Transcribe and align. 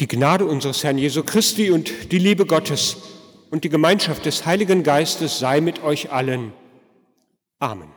Die 0.00 0.06
Gnade 0.06 0.44
unseres 0.46 0.84
Herrn 0.84 0.98
Jesu 0.98 1.24
Christi 1.24 1.70
und 1.70 2.12
die 2.12 2.18
Liebe 2.18 2.46
Gottes 2.46 2.96
und 3.50 3.64
die 3.64 3.68
Gemeinschaft 3.68 4.26
des 4.26 4.46
Heiligen 4.46 4.84
Geistes 4.84 5.38
sei 5.38 5.60
mit 5.60 5.82
euch 5.82 6.12
allen. 6.12 6.52
Amen. 7.58 7.88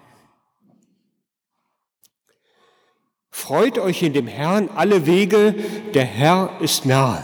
Freut 3.30 3.78
euch 3.78 4.02
in 4.02 4.14
dem 4.14 4.28
Herrn 4.28 4.70
alle 4.70 5.06
Wege, 5.06 5.54
der 5.94 6.06
Herr 6.06 6.58
ist 6.62 6.86
nahe. 6.86 7.24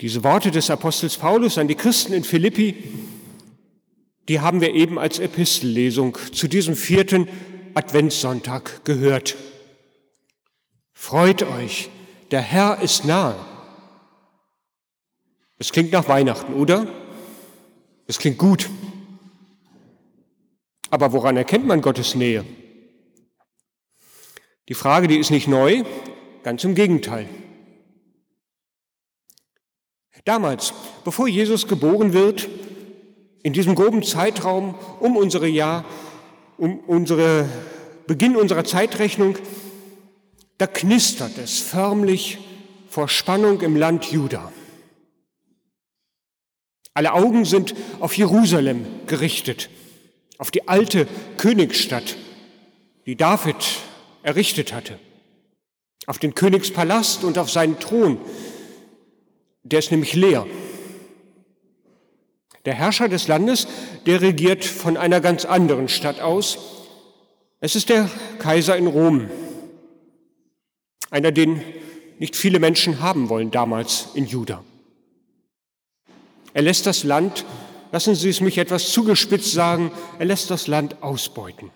Diese 0.00 0.24
Worte 0.24 0.50
des 0.50 0.70
Apostels 0.70 1.16
Paulus 1.16 1.58
an 1.58 1.68
die 1.68 1.74
Christen 1.74 2.12
in 2.12 2.24
Philippi, 2.24 2.74
die 4.28 4.40
haben 4.40 4.60
wir 4.60 4.74
eben 4.74 4.98
als 4.98 5.18
Epistellesung 5.18 6.16
zu 6.32 6.48
diesem 6.48 6.76
vierten 6.76 7.28
Adventssonntag 7.74 8.84
gehört. 8.84 9.36
Freut 11.00 11.42
euch, 11.42 11.88
der 12.30 12.42
Herr 12.42 12.82
ist 12.82 13.06
nahe. 13.06 13.34
Es 15.56 15.72
klingt 15.72 15.92
nach 15.92 16.06
Weihnachten, 16.08 16.52
oder? 16.52 16.86
Es 18.06 18.18
klingt 18.18 18.36
gut. 18.36 18.68
Aber 20.90 21.12
woran 21.14 21.38
erkennt 21.38 21.66
man 21.66 21.80
Gottes 21.80 22.14
Nähe? 22.14 22.44
Die 24.68 24.74
Frage, 24.74 25.08
die 25.08 25.16
ist 25.16 25.30
nicht 25.30 25.48
neu, 25.48 25.84
ganz 26.42 26.64
im 26.64 26.74
Gegenteil. 26.74 27.26
Damals, 30.26 30.74
bevor 31.02 31.28
Jesus 31.28 31.66
geboren 31.66 32.12
wird, 32.12 32.46
in 33.42 33.54
diesem 33.54 33.74
groben 33.74 34.02
Zeitraum 34.02 34.74
um 35.00 35.16
unsere 35.16 35.48
Jahr, 35.48 35.86
um 36.58 36.78
unsere 36.80 37.48
Beginn 38.06 38.36
unserer 38.36 38.64
Zeitrechnung, 38.64 39.38
da 40.60 40.66
knistert 40.66 41.38
es 41.38 41.58
förmlich 41.58 42.36
vor 42.86 43.08
Spannung 43.08 43.62
im 43.62 43.76
Land 43.76 44.12
Juda. 44.12 44.52
Alle 46.92 47.14
Augen 47.14 47.46
sind 47.46 47.74
auf 47.98 48.14
Jerusalem 48.14 48.84
gerichtet, 49.06 49.70
auf 50.36 50.50
die 50.50 50.68
alte 50.68 51.08
Königsstadt, 51.38 52.14
die 53.06 53.16
David 53.16 53.56
errichtet 54.22 54.74
hatte, 54.74 54.98
auf 56.06 56.18
den 56.18 56.34
Königspalast 56.34 57.24
und 57.24 57.38
auf 57.38 57.50
seinen 57.50 57.80
Thron. 57.80 58.18
Der 59.62 59.78
ist 59.78 59.90
nämlich 59.90 60.12
leer. 60.12 60.46
Der 62.66 62.74
Herrscher 62.74 63.08
des 63.08 63.28
Landes, 63.28 63.66
der 64.04 64.20
regiert 64.20 64.66
von 64.66 64.98
einer 64.98 65.22
ganz 65.22 65.46
anderen 65.46 65.88
Stadt 65.88 66.20
aus. 66.20 66.58
Es 67.60 67.76
ist 67.76 67.88
der 67.88 68.10
Kaiser 68.38 68.76
in 68.76 68.88
Rom, 68.88 69.30
einer, 71.10 71.32
den 71.32 71.62
nicht 72.18 72.36
viele 72.36 72.58
Menschen 72.58 73.00
haben 73.00 73.28
wollen 73.28 73.50
damals 73.50 74.08
in 74.14 74.26
Juda. 74.26 74.62
Er 76.52 76.62
lässt 76.62 76.86
das 76.86 77.04
Land, 77.04 77.44
lassen 77.92 78.14
Sie 78.14 78.28
es 78.28 78.40
mich 78.40 78.58
etwas 78.58 78.92
zugespitzt 78.92 79.52
sagen, 79.52 79.90
er 80.18 80.26
lässt 80.26 80.50
das 80.50 80.66
Land 80.66 81.02
ausbeuten. 81.02 81.70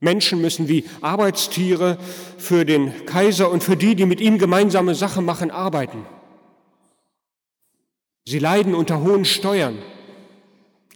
Menschen 0.00 0.40
müssen 0.40 0.68
wie 0.68 0.84
Arbeitstiere 1.00 1.98
für 2.36 2.64
den 2.64 3.06
Kaiser 3.06 3.50
und 3.50 3.64
für 3.64 3.76
die, 3.76 3.96
die 3.96 4.06
mit 4.06 4.20
ihm 4.20 4.38
gemeinsame 4.38 4.94
Sache 4.94 5.22
machen, 5.22 5.50
arbeiten. 5.50 6.06
Sie 8.24 8.38
leiden 8.38 8.74
unter 8.74 9.00
hohen 9.00 9.24
Steuern, 9.24 9.78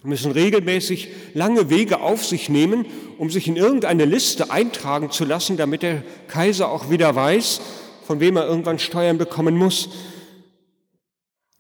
müssen 0.08 0.33
regelmäßig 0.33 1.08
lange 1.34 1.70
Wege 1.70 2.00
auf 2.00 2.25
sich 2.25 2.48
nehmen, 2.48 2.86
um 3.19 3.31
sich 3.31 3.47
in 3.47 3.56
irgendeine 3.56 4.05
Liste 4.05 4.50
eintragen 4.50 5.11
zu 5.11 5.25
lassen, 5.25 5.56
damit 5.56 5.83
der 5.83 6.03
Kaiser 6.27 6.69
auch 6.70 6.91
wieder 6.91 7.14
weiß, 7.14 7.61
von 8.05 8.19
wem 8.19 8.36
er 8.36 8.47
irgendwann 8.47 8.78
Steuern 8.78 9.19
bekommen 9.19 9.56
muss. 9.56 9.91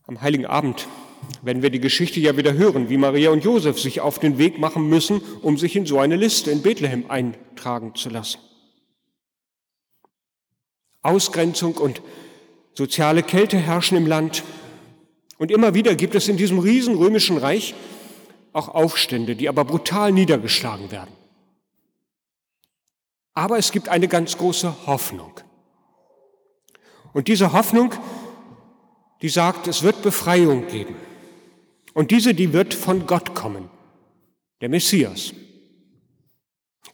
Am 0.06 0.20
heiligen 0.20 0.46
Abend 0.46 0.88
werden 1.42 1.62
wir 1.62 1.70
die 1.70 1.80
Geschichte 1.80 2.20
ja 2.20 2.36
wieder 2.36 2.54
hören, 2.54 2.88
wie 2.88 2.96
Maria 2.96 3.30
und 3.30 3.44
Josef 3.44 3.78
sich 3.78 4.00
auf 4.00 4.18
den 4.18 4.38
Weg 4.38 4.58
machen 4.58 4.88
müssen, 4.88 5.20
um 5.42 5.56
sich 5.56 5.76
in 5.76 5.86
so 5.86 6.00
eine 6.00 6.16
Liste 6.16 6.50
in 6.50 6.62
Bethlehem 6.62 7.04
eintragen 7.08 7.94
zu 7.94 8.08
lassen. 8.08 8.38
Ausgrenzung 11.02 11.76
und 11.76 12.02
soziale 12.74 13.22
Kälte 13.22 13.56
herrschen 13.56 13.96
im 13.96 14.06
Land. 14.06 14.42
Und 15.38 15.50
immer 15.50 15.74
wieder 15.74 15.94
gibt 15.94 16.14
es 16.14 16.28
in 16.28 16.36
diesem 16.36 16.58
riesen 16.58 16.96
römischen 16.96 17.38
Reich 17.38 17.74
auch 18.52 18.68
Aufstände, 18.68 19.36
die 19.36 19.48
aber 19.48 19.64
brutal 19.64 20.12
niedergeschlagen 20.12 20.90
werden. 20.90 21.12
Aber 23.34 23.58
es 23.58 23.72
gibt 23.72 23.88
eine 23.88 24.08
ganz 24.08 24.36
große 24.36 24.86
Hoffnung. 24.86 25.32
Und 27.12 27.28
diese 27.28 27.52
Hoffnung, 27.52 27.94
die 29.22 29.28
sagt, 29.28 29.68
es 29.68 29.82
wird 29.82 30.02
Befreiung 30.02 30.66
geben. 30.66 30.96
Und 31.94 32.10
diese, 32.10 32.34
die 32.34 32.52
wird 32.52 32.74
von 32.74 33.06
Gott 33.06 33.34
kommen, 33.34 33.68
der 34.60 34.68
Messias. 34.68 35.32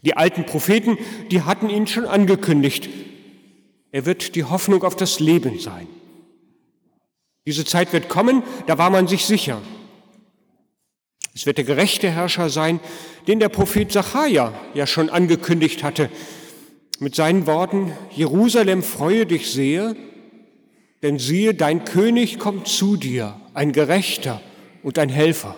Die 0.02 0.16
alten 0.16 0.46
Propheten, 0.46 0.98
die 1.30 1.42
hatten 1.42 1.70
ihn 1.70 1.86
schon 1.86 2.06
angekündigt. 2.06 2.88
Er 3.90 4.06
wird 4.06 4.34
die 4.34 4.44
Hoffnung 4.44 4.84
auf 4.84 4.96
das 4.96 5.18
Leben 5.18 5.58
sein. 5.58 5.88
Diese 7.46 7.64
Zeit 7.64 7.92
wird 7.92 8.08
kommen, 8.08 8.42
da 8.66 8.78
war 8.78 8.90
man 8.90 9.08
sich 9.08 9.24
sicher. 9.24 9.60
Es 11.34 11.46
wird 11.46 11.58
der 11.58 11.64
gerechte 11.64 12.10
Herrscher 12.10 12.50
sein, 12.50 12.80
den 13.26 13.38
der 13.40 13.48
Prophet 13.48 13.92
Zachariah 13.92 14.52
ja 14.74 14.86
schon 14.86 15.10
angekündigt 15.10 15.82
hatte, 15.82 16.10
mit 17.00 17.14
seinen 17.14 17.46
Worten, 17.46 17.92
Jerusalem 18.10 18.82
freue 18.82 19.24
dich 19.24 19.52
sehr, 19.52 19.94
denn 21.02 21.18
siehe, 21.18 21.54
dein 21.54 21.84
König 21.84 22.40
kommt 22.40 22.66
zu 22.66 22.96
dir, 22.96 23.40
ein 23.54 23.72
Gerechter, 23.72 24.40
und 24.82 24.98
ein 24.98 25.08
Helfer. 25.08 25.54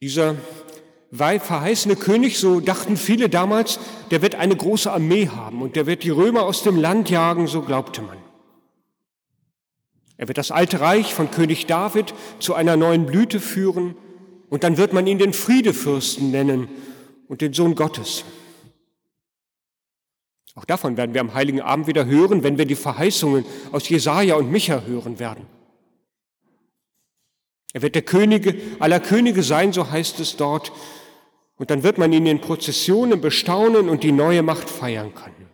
Dieser 0.00 0.36
verheißene 1.12 1.96
König, 1.96 2.38
so 2.38 2.60
dachten 2.60 2.96
viele 2.96 3.28
damals, 3.28 3.80
der 4.10 4.22
wird 4.22 4.36
eine 4.36 4.56
große 4.56 4.92
Armee 4.92 5.28
haben 5.28 5.60
und 5.60 5.76
der 5.76 5.86
wird 5.86 6.04
die 6.04 6.10
Römer 6.10 6.44
aus 6.44 6.62
dem 6.62 6.76
Land 6.76 7.10
jagen, 7.10 7.48
so 7.48 7.62
glaubte 7.62 8.02
man. 8.02 8.16
Er 10.20 10.28
wird 10.28 10.36
das 10.36 10.50
alte 10.50 10.82
Reich 10.82 11.14
von 11.14 11.30
König 11.30 11.64
David 11.64 12.12
zu 12.40 12.52
einer 12.52 12.76
neuen 12.76 13.06
Blüte 13.06 13.40
führen 13.40 13.94
und 14.50 14.64
dann 14.64 14.76
wird 14.76 14.92
man 14.92 15.06
ihn 15.06 15.16
den 15.16 15.32
Friedefürsten 15.32 16.30
nennen 16.30 16.68
und 17.26 17.40
den 17.40 17.54
Sohn 17.54 17.74
Gottes. 17.74 18.24
Auch 20.54 20.66
davon 20.66 20.98
werden 20.98 21.14
wir 21.14 21.22
am 21.22 21.32
Heiligen 21.32 21.62
Abend 21.62 21.86
wieder 21.86 22.04
hören, 22.04 22.42
wenn 22.42 22.58
wir 22.58 22.66
die 22.66 22.74
Verheißungen 22.74 23.46
aus 23.72 23.88
Jesaja 23.88 24.34
und 24.34 24.50
Micha 24.50 24.82
hören 24.82 25.18
werden. 25.18 25.46
Er 27.72 27.80
wird 27.80 27.94
der 27.94 28.02
Könige 28.02 28.60
aller 28.78 29.00
Könige 29.00 29.42
sein, 29.42 29.72
so 29.72 29.90
heißt 29.90 30.20
es 30.20 30.36
dort. 30.36 30.70
Und 31.56 31.70
dann 31.70 31.82
wird 31.82 31.96
man 31.96 32.12
ihn 32.12 32.26
in 32.26 32.42
Prozessionen 32.42 33.22
bestaunen 33.22 33.88
und 33.88 34.02
die 34.02 34.12
neue 34.12 34.42
Macht 34.42 34.68
feiern 34.68 35.14
können. 35.14 35.48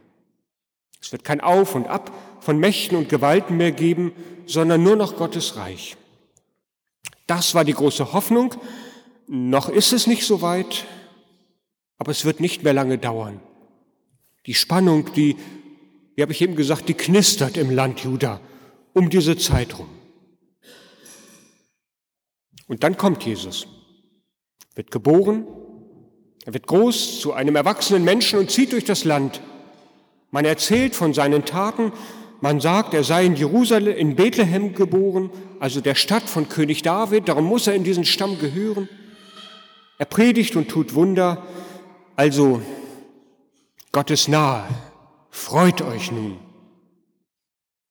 Es 1.00 1.12
wird 1.12 1.22
kein 1.22 1.40
Auf 1.40 1.76
und 1.76 1.86
Ab 1.86 2.10
von 2.46 2.60
Mächten 2.60 2.96
und 2.96 3.08
Gewalten 3.08 3.56
mehr 3.56 3.72
geben, 3.72 4.12
sondern 4.46 4.80
nur 4.80 4.94
noch 4.94 5.16
Gottes 5.16 5.56
Reich. 5.56 5.96
Das 7.26 7.56
war 7.56 7.64
die 7.64 7.72
große 7.72 8.12
Hoffnung. 8.12 8.54
Noch 9.26 9.68
ist 9.68 9.92
es 9.92 10.06
nicht 10.06 10.24
so 10.24 10.42
weit, 10.42 10.86
aber 11.98 12.12
es 12.12 12.24
wird 12.24 12.38
nicht 12.38 12.62
mehr 12.62 12.72
lange 12.72 12.98
dauern. 12.98 13.40
Die 14.46 14.54
Spannung, 14.54 15.12
die, 15.14 15.34
wie 16.14 16.22
habe 16.22 16.30
ich 16.30 16.40
eben 16.40 16.54
gesagt, 16.54 16.88
die 16.88 16.94
knistert 16.94 17.56
im 17.56 17.70
Land 17.70 18.04
Juda 18.04 18.40
um 18.92 19.10
diese 19.10 19.36
Zeit 19.36 19.76
rum. 19.80 19.88
Und 22.68 22.84
dann 22.84 22.96
kommt 22.96 23.24
Jesus, 23.24 23.66
wird 24.76 24.92
geboren, 24.92 25.48
er 26.44 26.54
wird 26.54 26.68
groß 26.68 27.18
zu 27.18 27.32
einem 27.32 27.56
erwachsenen 27.56 28.04
Menschen 28.04 28.38
und 28.38 28.52
zieht 28.52 28.70
durch 28.70 28.84
das 28.84 29.02
Land. 29.02 29.40
Man 30.30 30.44
erzählt 30.44 30.94
von 30.94 31.12
seinen 31.12 31.44
Taten, 31.44 31.90
man 32.40 32.60
sagt, 32.60 32.94
er 32.94 33.04
sei 33.04 33.24
in 33.24 33.36
Jerusalem, 33.36 33.96
in 33.96 34.16
Bethlehem 34.16 34.74
geboren, 34.74 35.30
also 35.60 35.80
der 35.80 35.94
Stadt 35.94 36.28
von 36.28 36.48
König 36.48 36.82
David, 36.82 37.28
darum 37.28 37.44
muss 37.44 37.66
er 37.66 37.74
in 37.74 37.84
diesen 37.84 38.04
Stamm 38.04 38.38
gehören. 38.38 38.88
Er 39.98 40.06
predigt 40.06 40.56
und 40.56 40.68
tut 40.68 40.94
Wunder, 40.94 41.46
also 42.14 42.60
Gott 43.92 44.10
ist 44.10 44.28
nahe, 44.28 44.68
freut 45.30 45.80
euch 45.80 46.12
nun. 46.12 46.38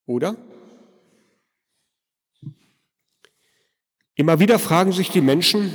Oder? 0.06 0.36
Immer 4.15 4.39
wieder 4.39 4.59
fragen 4.59 4.92
sich 4.92 5.09
die 5.09 5.21
Menschen, 5.21 5.74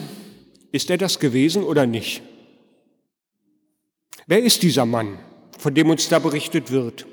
ist 0.73 0.89
er 0.89 0.99
das 0.99 1.19
gewesen 1.19 1.65
oder 1.65 1.87
nicht? 1.87 2.23
Wer 4.27 4.43
ist 4.43 4.63
dieser 4.63 4.87
Mann, 4.87 5.19
von 5.59 5.75
dem 5.75 5.91
uns 5.91 6.09
da 6.09 6.21
berichtet 6.21 6.71
wird? 6.71 7.07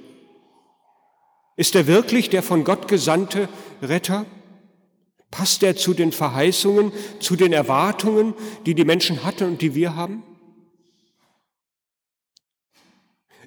Ist 1.58 1.76
er 1.76 1.88
wirklich 1.88 2.30
der 2.30 2.44
von 2.44 2.64
Gott 2.64 2.88
gesandte 2.88 3.50
Retter? 3.82 4.26
Passt 5.32 5.64
er 5.64 5.76
zu 5.76 5.94
den 5.94 6.12
Verheißungen, 6.12 6.94
zu 7.20 7.36
den 7.36 7.52
Erwartungen, 7.52 8.34
die 8.66 8.76
die 8.76 8.86
Menschen 8.86 9.26
hatten 9.26 9.44
und 9.44 9.62
die 9.62 9.76
wir 9.76 9.96
haben? 9.96 10.24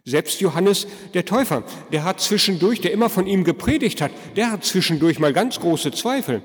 Selbst 0.05 0.41
Johannes 0.41 0.87
der 1.15 1.25
Täufer, 1.25 1.63
der 1.93 2.05
hat 2.05 2.21
zwischendurch, 2.21 2.81
der 2.81 2.93
immer 2.93 3.09
von 3.11 3.27
ihm 3.27 3.45
gepredigt 3.45 4.01
hat, 4.01 4.11
der 4.37 4.51
hat 4.51 4.65
zwischendurch 4.65 5.19
mal 5.19 5.33
ganz 5.33 5.61
große 5.61 5.93
Zweifel. 5.93 6.43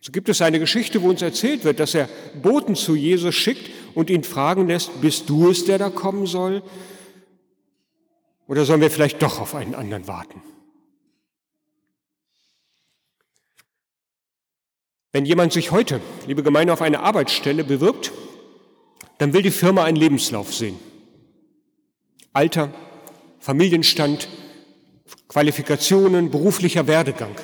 So 0.00 0.10
gibt 0.10 0.28
es 0.28 0.42
eine 0.42 0.58
Geschichte, 0.58 1.00
wo 1.02 1.08
uns 1.08 1.22
erzählt 1.22 1.64
wird, 1.64 1.80
dass 1.80 1.94
er 1.94 2.08
Boten 2.42 2.74
zu 2.74 2.94
Jesus 2.94 3.34
schickt 3.34 3.70
und 3.94 4.10
ihn 4.10 4.24
fragen 4.24 4.66
lässt, 4.66 5.00
bist 5.00 5.28
du 5.28 5.50
es, 5.50 5.64
der 5.64 5.78
da 5.78 5.90
kommen 5.90 6.26
soll? 6.26 6.62
Oder 8.46 8.64
sollen 8.64 8.80
wir 8.80 8.90
vielleicht 8.90 9.22
doch 9.22 9.40
auf 9.40 9.54
einen 9.54 9.74
anderen 9.74 10.06
warten? 10.06 10.42
Wenn 15.12 15.26
jemand 15.26 15.52
sich 15.52 15.70
heute, 15.70 16.00
liebe 16.26 16.42
Gemeinde, 16.42 16.72
auf 16.72 16.82
eine 16.82 17.00
Arbeitsstelle 17.00 17.64
bewirbt, 17.64 18.12
dann 19.18 19.32
will 19.32 19.42
die 19.42 19.52
Firma 19.52 19.84
einen 19.84 19.96
Lebenslauf 19.96 20.52
sehen. 20.52 20.76
Alter, 22.32 22.74
Familienstand, 23.38 24.28
Qualifikationen, 25.28 26.30
beruflicher 26.30 26.88
Werdegang. 26.88 27.36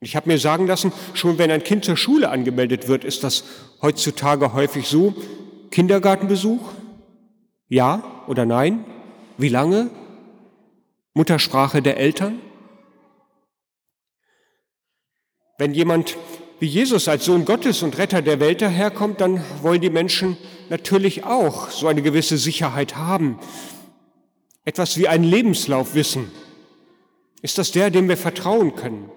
Ich 0.00 0.16
habe 0.16 0.28
mir 0.28 0.38
sagen 0.38 0.66
lassen, 0.66 0.92
schon 1.14 1.38
wenn 1.38 1.50
ein 1.50 1.64
Kind 1.64 1.84
zur 1.84 1.96
Schule 1.96 2.28
angemeldet 2.28 2.88
wird, 2.88 3.04
ist 3.04 3.24
das 3.24 3.44
heutzutage 3.80 4.52
häufig 4.52 4.86
so, 4.86 5.14
Kindergartenbesuch, 5.70 6.72
ja 7.68 8.24
oder 8.26 8.44
nein, 8.44 8.84
wie 9.40 9.48
lange, 9.48 9.90
Muttersprache 11.14 11.82
der 11.82 11.96
Eltern. 11.96 12.40
Wenn 15.58 15.74
jemand 15.74 16.16
wie 16.60 16.66
Jesus 16.66 17.08
als 17.08 17.24
Sohn 17.24 17.44
Gottes 17.44 17.82
und 17.82 17.96
Retter 17.98 18.22
der 18.22 18.38
Welt 18.38 18.60
daherkommt, 18.60 19.20
dann 19.20 19.42
wollen 19.62 19.80
die 19.80 19.90
Menschen 19.90 20.36
natürlich 20.68 21.24
auch 21.24 21.70
so 21.70 21.88
eine 21.88 22.02
gewisse 22.02 22.38
Sicherheit 22.38 22.96
haben. 22.96 23.38
Etwas 24.64 24.98
wie 24.98 25.08
einen 25.08 25.24
Lebenslauf 25.24 25.94
wissen. 25.94 26.30
Ist 27.42 27.56
das 27.56 27.72
der, 27.72 27.90
dem 27.90 28.08
wir 28.08 28.18
vertrauen 28.18 28.76
können? 28.76 29.10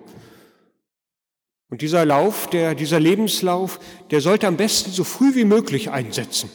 Und 1.69 1.81
dieser 1.81 2.05
Lauf, 2.05 2.47
der, 2.47 2.75
dieser 2.75 2.99
Lebenslauf, 2.99 3.79
der 4.11 4.21
sollte 4.21 4.47
am 4.47 4.57
besten 4.57 4.91
so 4.91 5.03
früh 5.03 5.35
wie 5.35 5.43
möglich 5.43 5.91
einsetzen. 5.91 6.49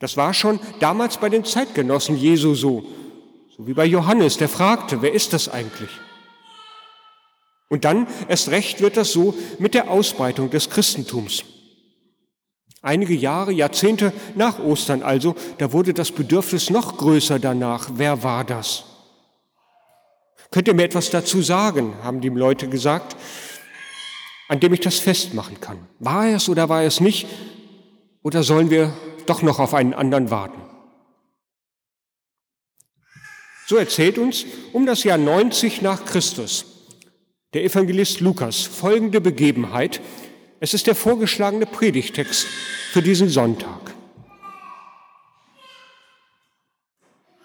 Das 0.00 0.16
war 0.16 0.34
schon 0.34 0.58
damals 0.80 1.18
bei 1.18 1.28
den 1.28 1.44
Zeitgenossen 1.44 2.16
Jesu 2.16 2.54
so, 2.54 2.84
so 3.56 3.66
wie 3.66 3.74
bei 3.74 3.84
Johannes, 3.84 4.38
der 4.38 4.48
fragte, 4.48 5.02
wer 5.02 5.12
ist 5.12 5.32
das 5.32 5.48
eigentlich? 5.48 5.90
Und 7.68 7.84
dann 7.84 8.08
erst 8.26 8.48
recht 8.48 8.80
wird 8.80 8.96
das 8.96 9.12
so 9.12 9.34
mit 9.58 9.74
der 9.74 9.90
Ausbreitung 9.90 10.50
des 10.50 10.70
Christentums. 10.70 11.44
Einige 12.82 13.14
Jahre, 13.14 13.52
Jahrzehnte 13.52 14.12
nach 14.34 14.58
Ostern 14.58 15.02
also, 15.02 15.36
da 15.58 15.70
wurde 15.70 15.92
das 15.92 16.10
Bedürfnis 16.10 16.70
noch 16.70 16.96
größer 16.96 17.38
danach. 17.38 17.90
Wer 17.94 18.22
war 18.22 18.42
das? 18.42 18.84
Könnt 20.50 20.66
ihr 20.66 20.74
mir 20.74 20.84
etwas 20.84 21.10
dazu 21.10 21.42
sagen, 21.42 21.94
haben 22.02 22.22
die 22.22 22.30
Leute 22.30 22.68
gesagt, 22.68 23.16
an 24.48 24.58
dem 24.60 24.72
ich 24.72 24.80
das 24.80 24.98
festmachen 24.98 25.60
kann. 25.60 25.78
War 26.00 26.26
es 26.26 26.48
oder 26.48 26.68
war 26.70 26.82
es 26.82 27.00
nicht? 27.00 27.28
Oder 28.22 28.42
sollen 28.42 28.70
wir 28.70 28.92
doch 29.30 29.42
noch 29.42 29.60
auf 29.60 29.74
einen 29.74 29.94
anderen 29.94 30.30
warten? 30.30 30.60
So 33.66 33.76
erzählt 33.76 34.18
uns 34.18 34.44
um 34.72 34.84
das 34.84 35.04
Jahr 35.04 35.18
90 35.18 35.80
nach 35.82 36.04
Christus 36.04 36.66
der 37.54 37.64
Evangelist 37.64 38.20
Lukas 38.20 38.62
folgende 38.62 39.20
Begebenheit. 39.20 40.00
Es 40.60 40.74
ist 40.74 40.86
der 40.86 40.94
vorgeschlagene 40.94 41.66
Predigtext 41.66 42.46
für 42.92 43.02
diesen 43.02 43.28
Sonntag. 43.28 43.94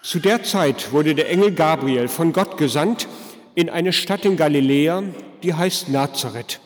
Zu 0.02 0.20
der 0.20 0.44
Zeit 0.44 0.92
wurde 0.92 1.16
der 1.16 1.30
Engel 1.30 1.52
Gabriel 1.52 2.08
von 2.08 2.34
Gott 2.34 2.58
gesandt 2.58 3.08
in 3.56 3.70
eine 3.70 3.94
Stadt 3.94 4.26
in 4.26 4.38
Galiläa, 4.38 5.04
die 5.42 5.54
heißt 5.54 5.90
Nazareth, 5.90 6.60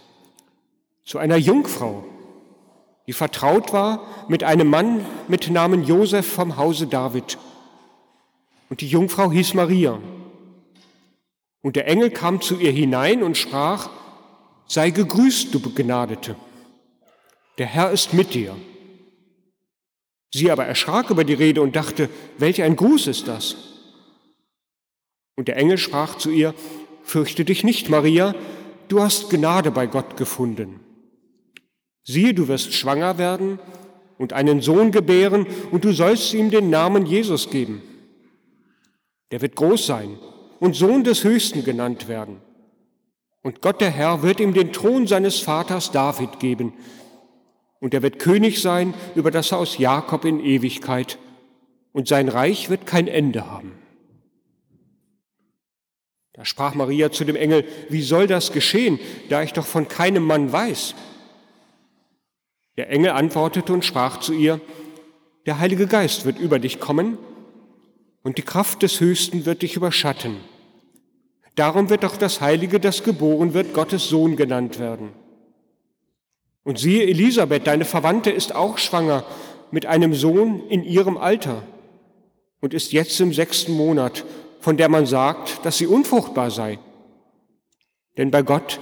zu 1.05 1.17
einer 1.17 1.37
Jungfrau, 1.37 2.03
die 3.09 3.13
vertraut 3.13 3.73
war 3.73 4.05
mit 4.27 4.43
einem 4.43 4.67
Mann 4.67 5.03
mit 5.27 5.49
Namen 5.49 5.83
Josef 5.83 6.31
vom 6.31 6.57
Hause 6.57 6.85
David. 6.85 7.39
Und 8.69 8.81
die 8.81 8.87
Jungfrau 8.87 9.31
hieß 9.31 9.55
Maria. 9.55 9.97
Und 11.63 11.75
der 11.75 11.87
Engel 11.87 12.11
kam 12.11 12.39
zu 12.39 12.59
ihr 12.59 12.71
hinein 12.71 13.23
und 13.23 13.35
sprach, 13.35 13.89
sei 14.67 14.91
gegrüßt, 14.91 15.51
du 15.51 15.59
Begnadete, 15.59 16.35
der 17.57 17.65
Herr 17.65 17.89
ist 17.89 18.13
mit 18.13 18.35
dir. 18.35 18.55
Sie 20.31 20.51
aber 20.51 20.65
erschrak 20.65 21.09
über 21.09 21.23
die 21.23 21.33
Rede 21.33 21.63
und 21.63 21.75
dachte, 21.75 22.09
welch 22.37 22.61
ein 22.61 22.75
Gruß 22.75 23.07
ist 23.07 23.27
das? 23.27 23.55
Und 25.35 25.47
der 25.47 25.57
Engel 25.57 25.79
sprach 25.79 26.15
zu 26.19 26.29
ihr, 26.29 26.53
fürchte 27.01 27.43
dich 27.43 27.63
nicht, 27.63 27.89
Maria, 27.89 28.35
du 28.87 29.01
hast 29.01 29.31
Gnade 29.31 29.71
bei 29.71 29.87
Gott 29.87 30.15
gefunden. 30.15 30.79
Siehe, 32.09 32.33
du 32.33 32.47
wirst 32.47 32.73
schwanger 32.73 33.19
werden 33.19 33.59
und 34.17 34.33
einen 34.33 34.61
Sohn 34.61 34.91
gebären, 34.91 35.45
und 35.69 35.83
du 35.83 35.91
sollst 35.91 36.33
ihm 36.33 36.49
den 36.49 36.71
Namen 36.71 37.05
Jesus 37.05 37.51
geben. 37.51 37.83
Der 39.29 39.43
wird 39.43 39.55
groß 39.55 39.85
sein 39.85 40.17
und 40.59 40.75
Sohn 40.75 41.03
des 41.03 41.23
Höchsten 41.23 41.63
genannt 41.63 42.07
werden. 42.07 42.41
Und 43.43 43.61
Gott 43.61 43.79
der 43.79 43.91
Herr 43.91 44.23
wird 44.23 44.39
ihm 44.39 44.55
den 44.55 44.73
Thron 44.73 45.05
seines 45.05 45.39
Vaters 45.39 45.91
David 45.91 46.39
geben. 46.39 46.73
Und 47.79 47.93
er 47.93 48.01
wird 48.01 48.17
König 48.17 48.59
sein 48.59 48.95
über 49.13 49.29
das 49.29 49.51
Haus 49.51 49.77
Jakob 49.77 50.25
in 50.25 50.43
Ewigkeit. 50.43 51.19
Und 51.91 52.07
sein 52.07 52.27
Reich 52.27 52.71
wird 52.71 52.87
kein 52.87 53.07
Ende 53.07 53.45
haben. 53.45 53.73
Da 56.33 56.43
sprach 56.43 56.73
Maria 56.73 57.11
zu 57.11 57.23
dem 57.23 57.35
Engel, 57.35 57.65
wie 57.89 58.01
soll 58.01 58.25
das 58.25 58.51
geschehen, 58.51 58.99
da 59.29 59.43
ich 59.43 59.53
doch 59.53 59.67
von 59.67 59.87
keinem 59.87 60.23
Mann 60.23 60.51
weiß? 60.51 60.95
Der 62.79 62.89
Engel 62.89 63.11
antwortete 63.11 63.73
und 63.73 63.83
sprach 63.83 64.21
zu 64.21 64.31
ihr, 64.31 64.61
der 65.45 65.59
Heilige 65.59 65.85
Geist 65.85 66.23
wird 66.23 66.39
über 66.39 66.59
dich 66.59 66.79
kommen 66.79 67.17
und 68.23 68.37
die 68.37 68.41
Kraft 68.41 68.83
des 68.83 69.01
Höchsten 69.01 69.45
wird 69.45 69.63
dich 69.63 69.75
überschatten. 69.75 70.37
Darum 71.55 71.89
wird 71.89 72.05
doch 72.05 72.15
das 72.15 72.39
Heilige, 72.39 72.79
das 72.79 73.03
geboren 73.03 73.53
wird, 73.53 73.73
Gottes 73.73 74.07
Sohn 74.07 74.37
genannt 74.37 74.79
werden. 74.79 75.09
Und 76.63 76.79
siehe, 76.79 77.03
Elisabeth, 77.03 77.67
deine 77.67 77.83
Verwandte, 77.83 78.31
ist 78.31 78.55
auch 78.55 78.77
schwanger 78.77 79.25
mit 79.71 79.85
einem 79.85 80.13
Sohn 80.13 80.65
in 80.69 80.85
ihrem 80.85 81.17
Alter 81.17 81.63
und 82.61 82.73
ist 82.73 82.93
jetzt 82.93 83.19
im 83.19 83.33
sechsten 83.33 83.73
Monat, 83.73 84.23
von 84.61 84.77
der 84.77 84.87
man 84.87 85.05
sagt, 85.05 85.65
dass 85.65 85.77
sie 85.79 85.87
unfruchtbar 85.87 86.49
sei. 86.49 86.79
Denn 88.15 88.31
bei 88.31 88.41
Gott 88.41 88.79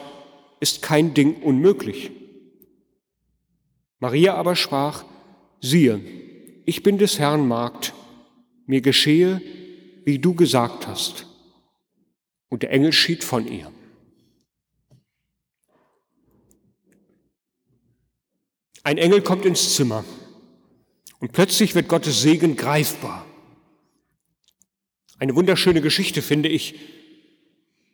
ist 0.60 0.84
kein 0.84 1.16
Ding 1.16 1.42
unmöglich. 1.42 2.12
Maria 4.00 4.36
aber 4.36 4.56
sprach, 4.56 5.06
siehe, 5.62 6.02
ich 6.66 6.84
bin 6.84 6.98
des 6.98 7.20
Herrn 7.20 7.48
Magd, 7.48 7.94
mir 8.66 8.82
geschehe, 8.82 9.42
wie 10.06 10.20
du 10.20 10.36
gesagt 10.36 10.88
hast. 10.88 11.26
Und 12.50 12.64
der 12.64 12.72
Engel 12.72 12.94
schied 12.94 13.24
von 13.24 13.48
ihr. 13.48 13.72
Ein 18.84 18.98
Engel 18.98 19.22
kommt 19.22 19.46
ins 19.46 19.76
Zimmer 19.76 20.06
und 21.20 21.34
plötzlich 21.34 21.76
wird 21.76 21.90
Gottes 21.90 22.22
Segen 22.22 22.56
greifbar. 22.56 23.26
Eine 25.20 25.36
wunderschöne 25.36 25.82
Geschichte, 25.82 26.22
finde 26.22 26.48
ich. 26.48 26.76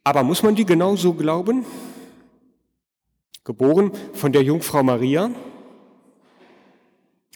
Aber 0.03 0.23
muss 0.23 0.43
man 0.43 0.55
die 0.55 0.65
genau 0.65 0.95
so 0.95 1.13
glauben? 1.13 1.65
Geboren 3.43 3.91
von 4.13 4.33
der 4.33 4.43
Jungfrau 4.43 4.83
Maria? 4.83 5.31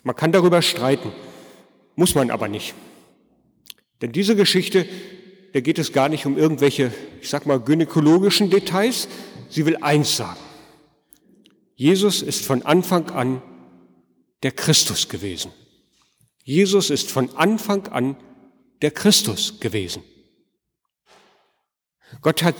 Man 0.07 0.15
kann 0.15 0.31
darüber 0.31 0.61
streiten, 0.61 1.11
muss 1.97 2.15
man 2.15 2.31
aber 2.31 2.47
nicht. 2.47 2.75
Denn 4.01 4.13
diese 4.13 4.37
Geschichte, 4.37 4.87
da 5.51 5.59
geht 5.59 5.79
es 5.79 5.91
gar 5.91 6.07
nicht 6.07 6.25
um 6.25 6.37
irgendwelche, 6.37 6.93
ich 7.21 7.27
sag 7.27 7.45
mal, 7.45 7.59
gynäkologischen 7.59 8.49
Details. 8.49 9.09
Sie 9.49 9.65
will 9.65 9.75
eins 9.81 10.15
sagen. 10.15 10.39
Jesus 11.75 12.21
ist 12.21 12.45
von 12.45 12.61
Anfang 12.61 13.09
an 13.09 13.41
der 14.43 14.53
Christus 14.53 15.09
gewesen. 15.09 15.51
Jesus 16.41 16.89
ist 16.89 17.11
von 17.11 17.35
Anfang 17.35 17.89
an 17.89 18.15
der 18.81 18.91
Christus 18.91 19.59
gewesen. 19.59 20.03
Gott 22.21 22.43
hat 22.43 22.55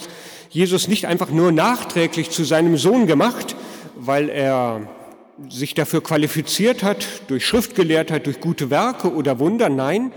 Jesus 0.49 0.89
nicht 0.89 1.05
einfach 1.05 1.29
nur 1.29 1.53
nachträglich 1.53 2.29
zu 2.29 2.43
seinem 2.43 2.75
Sohn 2.75 3.07
gemacht, 3.07 3.55
weil 3.95 4.27
er 4.27 4.96
sich 5.49 5.73
dafür 5.73 6.01
qualifiziert 6.01 6.83
hat, 6.83 7.05
durch 7.27 7.45
Schriftgelehrtheit, 7.45 8.25
durch 8.25 8.39
gute 8.39 8.69
Werke 8.69 9.13
oder 9.13 9.39
Wunder. 9.39 9.69
Nein, 9.69 10.11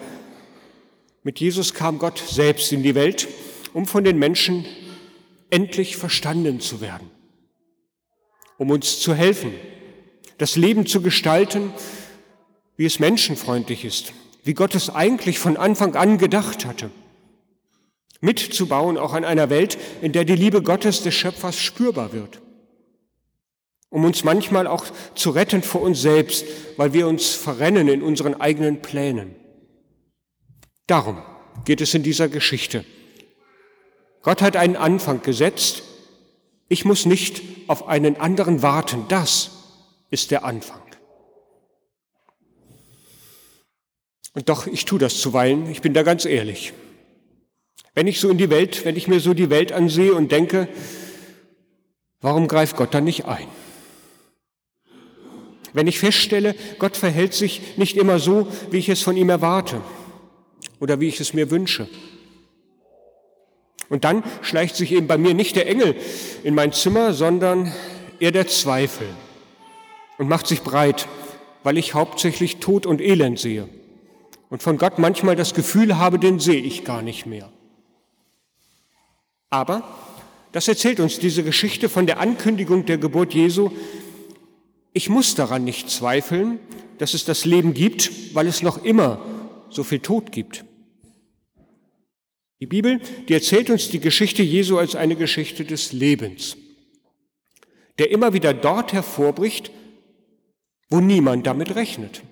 mit 1.22 1.40
Jesus 1.40 1.74
kam 1.74 1.98
Gott 1.98 2.18
selbst 2.18 2.72
in 2.72 2.82
die 2.82 2.94
Welt, 2.94 3.28
um 3.74 3.86
von 3.86 4.04
den 4.04 4.18
Menschen 4.18 4.64
endlich 5.50 5.96
verstanden 5.96 6.60
zu 6.60 6.80
werden, 6.80 7.10
um 8.56 8.70
uns 8.70 9.00
zu 9.00 9.14
helfen, 9.14 9.52
das 10.38 10.56
Leben 10.56 10.86
zu 10.86 11.02
gestalten, 11.02 11.72
wie 12.76 12.86
es 12.86 12.98
menschenfreundlich 12.98 13.84
ist, 13.84 14.12
wie 14.44 14.54
Gott 14.54 14.74
es 14.74 14.88
eigentlich 14.88 15.38
von 15.38 15.58
Anfang 15.58 15.94
an 15.96 16.16
gedacht 16.16 16.64
hatte. 16.64 16.90
Mitzubauen 18.22 18.96
auch 18.96 19.12
an 19.12 19.24
einer 19.24 19.50
Welt, 19.50 19.78
in 20.00 20.12
der 20.12 20.24
die 20.24 20.34
Liebe 20.34 20.62
Gottes 20.62 21.02
des 21.02 21.14
Schöpfers 21.14 21.58
spürbar 21.58 22.12
wird. 22.12 22.40
Um 23.90 24.04
uns 24.04 24.24
manchmal 24.24 24.66
auch 24.66 24.86
zu 25.14 25.30
retten 25.30 25.62
vor 25.62 25.82
uns 25.82 26.00
selbst, 26.00 26.46
weil 26.76 26.92
wir 26.92 27.06
uns 27.08 27.30
verrennen 27.30 27.88
in 27.88 28.02
unseren 28.02 28.40
eigenen 28.40 28.80
Plänen. 28.80 29.34
Darum 30.86 31.22
geht 31.64 31.80
es 31.80 31.92
in 31.94 32.02
dieser 32.02 32.28
Geschichte. 32.28 32.84
Gott 34.22 34.42
hat 34.42 34.56
einen 34.56 34.76
Anfang 34.76 35.22
gesetzt. 35.22 35.82
Ich 36.68 36.84
muss 36.84 37.04
nicht 37.04 37.42
auf 37.66 37.88
einen 37.88 38.20
anderen 38.20 38.62
warten. 38.62 39.06
Das 39.08 39.50
ist 40.10 40.30
der 40.30 40.44
Anfang. 40.44 40.80
Und 44.32 44.48
doch, 44.48 44.66
ich 44.66 44.84
tue 44.84 44.98
das 44.98 45.20
zuweilen, 45.20 45.70
ich 45.70 45.80
bin 45.80 45.94
da 45.94 46.02
ganz 46.02 46.24
ehrlich. 46.24 46.72
Wenn 47.94 48.06
ich 48.06 48.20
so 48.20 48.30
in 48.30 48.38
die 48.38 48.50
Welt, 48.50 48.84
wenn 48.84 48.96
ich 48.96 49.08
mir 49.08 49.20
so 49.20 49.34
die 49.34 49.50
Welt 49.50 49.72
ansehe 49.72 50.14
und 50.14 50.30
denke, 50.30 50.68
warum 52.20 52.46
greift 52.46 52.76
Gott 52.76 52.94
dann 52.94 53.04
nicht 53.04 53.24
ein? 53.24 53.48
Wenn 55.72 55.86
ich 55.86 55.98
feststelle, 55.98 56.54
Gott 56.78 56.96
verhält 56.96 57.34
sich 57.34 57.76
nicht 57.76 57.96
immer 57.96 58.18
so, 58.18 58.48
wie 58.70 58.78
ich 58.78 58.88
es 58.88 59.02
von 59.02 59.16
ihm 59.16 59.28
erwarte 59.28 59.80
oder 60.80 61.00
wie 61.00 61.08
ich 61.08 61.20
es 61.20 61.34
mir 61.34 61.50
wünsche. 61.50 61.88
Und 63.88 64.04
dann 64.04 64.22
schleicht 64.42 64.76
sich 64.76 64.92
eben 64.92 65.06
bei 65.06 65.18
mir 65.18 65.34
nicht 65.34 65.56
der 65.56 65.68
Engel 65.68 65.96
in 66.44 66.54
mein 66.54 66.72
Zimmer, 66.72 67.12
sondern 67.12 67.72
eher 68.20 68.30
der 68.30 68.46
Zweifel 68.46 69.06
und 70.18 70.28
macht 70.28 70.46
sich 70.46 70.62
breit, 70.62 71.08
weil 71.64 71.76
ich 71.76 71.94
hauptsächlich 71.94 72.58
Tod 72.58 72.86
und 72.86 73.00
Elend 73.00 73.38
sehe 73.38 73.68
und 74.48 74.62
von 74.62 74.78
Gott 74.78 74.98
manchmal 74.98 75.36
das 75.36 75.54
Gefühl 75.54 75.98
habe, 75.98 76.18
den 76.18 76.40
sehe 76.40 76.60
ich 76.60 76.84
gar 76.84 77.02
nicht 77.02 77.26
mehr. 77.26 77.50
Aber 79.50 79.82
das 80.52 80.68
erzählt 80.68 81.00
uns 81.00 81.18
diese 81.18 81.42
Geschichte 81.42 81.88
von 81.88 82.06
der 82.06 82.20
Ankündigung 82.20 82.86
der 82.86 82.98
Geburt 82.98 83.34
Jesu. 83.34 83.70
Ich 84.92 85.08
muss 85.08 85.34
daran 85.34 85.64
nicht 85.64 85.88
zweifeln, 85.88 86.58
dass 86.98 87.14
es 87.14 87.24
das 87.24 87.44
Leben 87.44 87.74
gibt, 87.74 88.34
weil 88.34 88.46
es 88.46 88.62
noch 88.62 88.84
immer 88.84 89.24
so 89.70 89.84
viel 89.84 90.00
Tod 90.00 90.32
gibt. 90.32 90.64
Die 92.60 92.66
Bibel, 92.66 93.00
die 93.28 93.32
erzählt 93.34 93.70
uns 93.70 93.88
die 93.88 94.00
Geschichte 94.00 94.42
Jesu 94.42 94.78
als 94.78 94.94
eine 94.94 95.16
Geschichte 95.16 95.64
des 95.64 95.92
Lebens, 95.92 96.56
der 97.98 98.10
immer 98.10 98.34
wieder 98.34 98.52
dort 98.52 98.92
hervorbricht, 98.92 99.70
wo 100.90 101.00
niemand 101.00 101.46
damit 101.46 101.74
rechnet. 101.74 102.22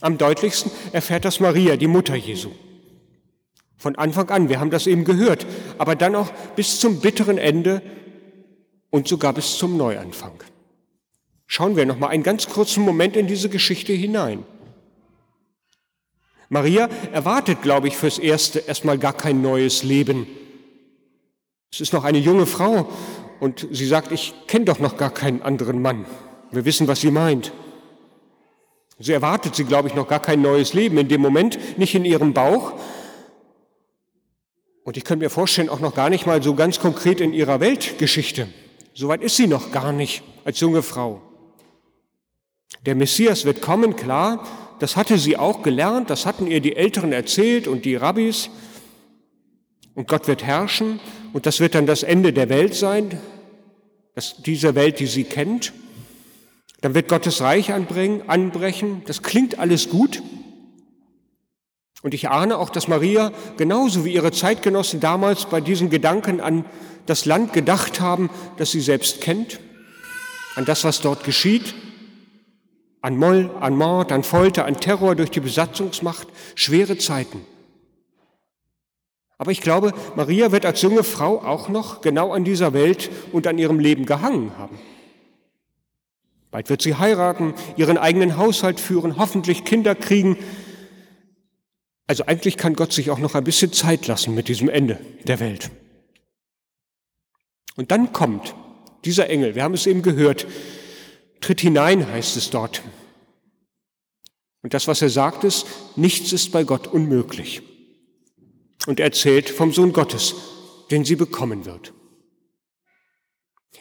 Am 0.00 0.16
deutlichsten 0.18 0.72
erfährt 0.92 1.24
das 1.24 1.38
Maria, 1.38 1.76
die 1.76 1.86
Mutter 1.86 2.14
Jesu. 2.14 2.50
Von 3.76 3.96
Anfang 3.96 4.30
an, 4.30 4.48
wir 4.48 4.60
haben 4.60 4.70
das 4.70 4.86
eben 4.86 5.04
gehört, 5.04 5.46
aber 5.76 5.96
dann 5.96 6.14
auch 6.14 6.30
bis 6.56 6.80
zum 6.80 7.00
bitteren 7.00 7.36
Ende 7.36 7.82
und 8.90 9.08
sogar 9.08 9.32
bis 9.32 9.58
zum 9.58 9.76
Neuanfang. 9.76 10.42
Schauen 11.54 11.76
wir 11.76 11.84
noch 11.84 11.98
mal 11.98 12.08
einen 12.08 12.22
ganz 12.22 12.48
kurzen 12.48 12.82
Moment 12.82 13.14
in 13.14 13.26
diese 13.26 13.50
Geschichte 13.50 13.92
hinein. 13.92 14.42
Maria 16.48 16.88
erwartet, 17.12 17.60
glaube 17.60 17.88
ich, 17.88 17.96
fürs 17.98 18.18
Erste 18.18 18.60
erstmal 18.60 18.96
gar 18.96 19.12
kein 19.12 19.42
neues 19.42 19.82
Leben. 19.82 20.26
Es 21.70 21.82
ist 21.82 21.92
noch 21.92 22.04
eine 22.04 22.16
junge 22.16 22.46
Frau 22.46 22.88
und 23.38 23.68
sie 23.70 23.84
sagt, 23.84 24.12
ich 24.12 24.32
kenne 24.46 24.64
doch 24.64 24.78
noch 24.78 24.96
gar 24.96 25.12
keinen 25.12 25.42
anderen 25.42 25.82
Mann. 25.82 26.06
Wir 26.52 26.64
wissen, 26.64 26.88
was 26.88 27.02
sie 27.02 27.10
meint. 27.10 27.52
Sie 28.98 29.12
erwartet 29.12 29.54
sie, 29.54 29.64
glaube 29.64 29.88
ich, 29.88 29.94
noch 29.94 30.08
gar 30.08 30.22
kein 30.22 30.40
neues 30.40 30.72
Leben 30.72 30.96
in 30.96 31.08
dem 31.08 31.20
Moment, 31.20 31.76
nicht 31.76 31.94
in 31.94 32.06
ihrem 32.06 32.32
Bauch. 32.32 32.72
Und 34.84 34.96
ich 34.96 35.04
könnte 35.04 35.22
mir 35.22 35.30
vorstellen, 35.30 35.68
auch 35.68 35.80
noch 35.80 35.94
gar 35.94 36.08
nicht 36.08 36.24
mal 36.24 36.42
so 36.42 36.54
ganz 36.54 36.80
konkret 36.80 37.20
in 37.20 37.34
ihrer 37.34 37.60
Weltgeschichte. 37.60 38.48
Soweit 38.94 39.20
ist 39.20 39.36
sie 39.36 39.48
noch 39.48 39.70
gar 39.70 39.92
nicht 39.92 40.22
als 40.46 40.58
junge 40.58 40.82
Frau. 40.82 41.20
Der 42.84 42.94
Messias 42.94 43.44
wird 43.44 43.62
kommen, 43.62 43.94
klar, 43.96 44.44
das 44.80 44.96
hatte 44.96 45.16
sie 45.16 45.36
auch 45.36 45.62
gelernt, 45.62 46.10
das 46.10 46.26
hatten 46.26 46.48
ihr 46.48 46.60
die 46.60 46.74
Älteren 46.74 47.12
erzählt 47.12 47.68
und 47.68 47.84
die 47.84 47.94
Rabbis. 47.94 48.50
Und 49.94 50.08
Gott 50.08 50.26
wird 50.26 50.42
herrschen 50.42 50.98
und 51.32 51.46
das 51.46 51.60
wird 51.60 51.76
dann 51.76 51.86
das 51.86 52.02
Ende 52.02 52.32
der 52.32 52.48
Welt 52.48 52.74
sein, 52.74 53.20
das, 54.14 54.42
diese 54.42 54.74
Welt, 54.74 54.98
die 54.98 55.06
sie 55.06 55.24
kennt. 55.24 55.72
Dann 56.80 56.94
wird 56.94 57.08
Gottes 57.08 57.40
Reich 57.40 57.72
anbringen, 57.72 58.28
anbrechen. 58.28 59.02
Das 59.06 59.22
klingt 59.22 59.58
alles 59.58 59.88
gut. 59.88 60.20
Und 62.02 62.14
ich 62.14 62.28
ahne 62.28 62.58
auch, 62.58 62.70
dass 62.70 62.88
Maria 62.88 63.30
genauso 63.56 64.04
wie 64.04 64.12
ihre 64.12 64.32
Zeitgenossen 64.32 64.98
damals 64.98 65.46
bei 65.46 65.60
diesen 65.60 65.88
Gedanken 65.88 66.40
an 66.40 66.64
das 67.06 67.24
Land 67.24 67.52
gedacht 67.52 68.00
haben, 68.00 68.28
das 68.56 68.72
sie 68.72 68.80
selbst 68.80 69.20
kennt, 69.20 69.60
an 70.56 70.64
das, 70.64 70.82
was 70.82 71.00
dort 71.00 71.22
geschieht, 71.22 71.74
an 73.02 73.16
Moll, 73.16 73.50
an 73.60 73.76
Mord, 73.76 74.12
an 74.12 74.22
Folter, 74.22 74.64
an 74.64 74.80
Terror 74.80 75.14
durch 75.16 75.30
die 75.30 75.40
Besatzungsmacht, 75.40 76.28
schwere 76.54 76.96
Zeiten. 76.96 77.44
Aber 79.38 79.50
ich 79.50 79.60
glaube, 79.60 79.92
Maria 80.14 80.52
wird 80.52 80.64
als 80.64 80.82
junge 80.82 81.02
Frau 81.02 81.42
auch 81.42 81.68
noch 81.68 82.00
genau 82.00 82.32
an 82.32 82.44
dieser 82.44 82.72
Welt 82.72 83.10
und 83.32 83.48
an 83.48 83.58
ihrem 83.58 83.80
Leben 83.80 84.06
gehangen 84.06 84.56
haben. 84.56 84.78
Bald 86.52 86.70
wird 86.70 86.82
sie 86.82 86.94
heiraten, 86.94 87.54
ihren 87.76 87.98
eigenen 87.98 88.36
Haushalt 88.36 88.78
führen, 88.78 89.16
hoffentlich 89.16 89.64
Kinder 89.64 89.96
kriegen. 89.96 90.36
Also 92.06 92.26
eigentlich 92.26 92.56
kann 92.56 92.74
Gott 92.74 92.92
sich 92.92 93.10
auch 93.10 93.18
noch 93.18 93.34
ein 93.34 93.42
bisschen 93.42 93.72
Zeit 93.72 94.06
lassen 94.06 94.34
mit 94.34 94.46
diesem 94.46 94.68
Ende 94.68 95.00
der 95.24 95.40
Welt. 95.40 95.70
Und 97.74 97.90
dann 97.90 98.12
kommt 98.12 98.54
dieser 99.04 99.28
Engel, 99.28 99.56
wir 99.56 99.64
haben 99.64 99.74
es 99.74 99.86
eben 99.86 100.02
gehört, 100.02 100.46
tritt 101.42 101.60
hinein, 101.60 102.10
heißt 102.10 102.36
es 102.36 102.48
dort. 102.48 102.82
Und 104.62 104.72
das, 104.72 104.88
was 104.88 105.02
er 105.02 105.10
sagt, 105.10 105.44
ist, 105.44 105.66
nichts 105.96 106.32
ist 106.32 106.52
bei 106.52 106.64
Gott 106.64 106.86
unmöglich. 106.86 107.62
Und 108.86 109.00
er 109.00 109.06
erzählt 109.06 109.50
vom 109.50 109.72
Sohn 109.72 109.92
Gottes, 109.92 110.34
den 110.90 111.04
sie 111.04 111.16
bekommen 111.16 111.66
wird. 111.66 111.92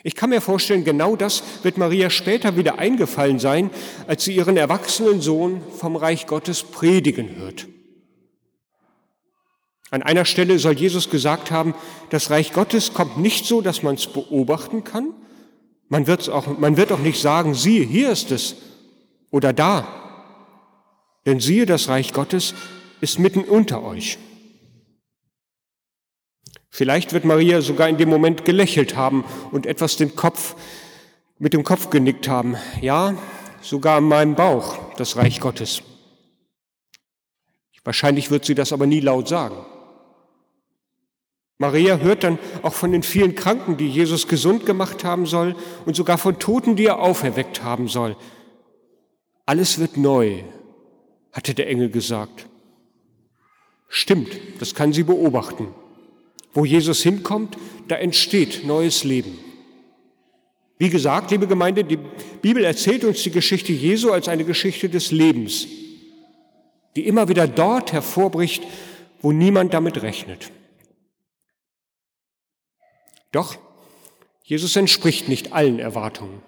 Ich 0.03 0.15
kann 0.15 0.31
mir 0.31 0.41
vorstellen, 0.41 0.83
genau 0.83 1.15
das 1.15 1.43
wird 1.63 1.77
Maria 1.77 2.09
später 2.09 2.57
wieder 2.57 2.79
eingefallen 2.79 3.39
sein, 3.39 3.69
als 4.07 4.23
sie 4.23 4.35
ihren 4.35 4.57
erwachsenen 4.57 5.21
Sohn 5.21 5.61
vom 5.77 5.95
Reich 5.95 6.25
Gottes 6.25 6.63
predigen 6.63 7.35
hört. 7.35 7.67
An 9.91 10.01
einer 10.01 10.25
Stelle 10.25 10.57
soll 10.57 10.73
Jesus 10.73 11.09
gesagt 11.09 11.51
haben, 11.51 11.75
das 12.09 12.29
Reich 12.29 12.53
Gottes 12.53 12.93
kommt 12.93 13.17
nicht 13.17 13.45
so, 13.45 13.61
dass 13.61 13.83
man 13.83 13.95
es 13.95 14.07
beobachten 14.07 14.83
kann. 14.83 15.13
Man, 15.91 16.07
wird's 16.07 16.29
auch, 16.29 16.57
man 16.57 16.77
wird 16.77 16.93
auch 16.93 16.99
nicht 16.99 17.19
sagen, 17.19 17.53
siehe, 17.53 17.83
hier 17.83 18.13
ist 18.13 18.31
es 18.31 18.55
oder 19.29 19.51
da. 19.51 19.85
Denn 21.25 21.41
siehe, 21.41 21.65
das 21.65 21.89
Reich 21.89 22.13
Gottes 22.13 22.53
ist 23.01 23.19
mitten 23.19 23.43
unter 23.43 23.83
euch. 23.83 24.17
Vielleicht 26.69 27.11
wird 27.11 27.25
Maria 27.25 27.59
sogar 27.59 27.89
in 27.89 27.97
dem 27.97 28.07
Moment 28.07 28.45
gelächelt 28.45 28.95
haben 28.95 29.25
und 29.51 29.65
etwas 29.65 29.97
den 29.97 30.15
Kopf, 30.15 30.55
mit 31.39 31.51
dem 31.51 31.65
Kopf 31.65 31.89
genickt 31.89 32.29
haben. 32.29 32.55
Ja, 32.79 33.17
sogar 33.59 33.97
in 33.97 34.05
meinem 34.05 34.35
Bauch, 34.35 34.95
das 34.95 35.17
Reich 35.17 35.41
Gottes. 35.41 35.83
Wahrscheinlich 37.83 38.31
wird 38.31 38.45
sie 38.45 38.55
das 38.55 38.71
aber 38.71 38.87
nie 38.87 39.01
laut 39.01 39.27
sagen. 39.27 39.57
Maria 41.61 41.99
hört 41.99 42.23
dann 42.23 42.39
auch 42.63 42.73
von 42.73 42.91
den 42.91 43.03
vielen 43.03 43.35
Kranken, 43.35 43.77
die 43.77 43.87
Jesus 43.87 44.27
gesund 44.27 44.65
gemacht 44.65 45.03
haben 45.03 45.27
soll 45.27 45.55
und 45.85 45.95
sogar 45.95 46.17
von 46.17 46.39
Toten, 46.39 46.75
die 46.75 46.87
er 46.87 46.97
auferweckt 46.99 47.61
haben 47.61 47.87
soll. 47.87 48.17
Alles 49.45 49.77
wird 49.77 49.95
neu, 49.95 50.39
hatte 51.31 51.53
der 51.53 51.69
Engel 51.69 51.91
gesagt. 51.91 52.47
Stimmt, 53.89 54.29
das 54.57 54.73
kann 54.73 54.91
sie 54.91 55.03
beobachten. 55.03 55.67
Wo 56.51 56.65
Jesus 56.65 57.03
hinkommt, 57.03 57.57
da 57.87 57.95
entsteht 57.95 58.65
neues 58.65 59.03
Leben. 59.03 59.37
Wie 60.79 60.89
gesagt, 60.89 61.29
liebe 61.29 61.45
Gemeinde, 61.45 61.83
die 61.83 61.99
Bibel 62.41 62.65
erzählt 62.65 63.03
uns 63.03 63.21
die 63.21 63.29
Geschichte 63.29 63.71
Jesu 63.71 64.09
als 64.09 64.27
eine 64.27 64.45
Geschichte 64.45 64.89
des 64.89 65.11
Lebens, 65.11 65.67
die 66.95 67.05
immer 67.05 67.29
wieder 67.29 67.47
dort 67.47 67.93
hervorbricht, 67.93 68.63
wo 69.21 69.31
niemand 69.31 69.75
damit 69.75 70.01
rechnet. 70.01 70.51
Doch 73.31 73.57
Jesus 74.43 74.75
entspricht 74.75 75.29
nicht 75.29 75.53
allen 75.53 75.79
Erwartungen. 75.79 76.41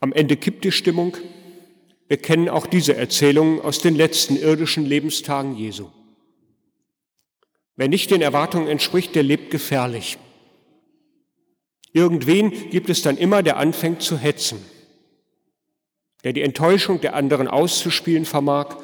Am 0.00 0.12
Ende 0.12 0.36
kippt 0.36 0.64
die 0.64 0.72
Stimmung. 0.72 1.16
Wir 2.08 2.18
kennen 2.18 2.48
auch 2.48 2.66
diese 2.66 2.96
Erzählungen 2.96 3.60
aus 3.60 3.78
den 3.78 3.94
letzten 3.94 4.36
irdischen 4.36 4.84
Lebenstagen 4.84 5.56
Jesu. 5.56 5.88
Wer 7.76 7.88
nicht 7.88 8.10
den 8.10 8.20
Erwartungen 8.20 8.68
entspricht, 8.68 9.14
der 9.14 9.22
lebt 9.22 9.50
gefährlich. 9.50 10.18
Irgendwen 11.92 12.70
gibt 12.70 12.90
es 12.90 13.02
dann 13.02 13.16
immer, 13.16 13.42
der 13.42 13.56
anfängt 13.56 14.02
zu 14.02 14.18
hetzen, 14.18 14.64
der 16.24 16.32
die 16.32 16.42
Enttäuschung 16.42 17.00
der 17.00 17.14
anderen 17.14 17.48
auszuspielen 17.48 18.24
vermag 18.24 18.76